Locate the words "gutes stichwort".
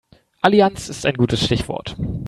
1.13-1.95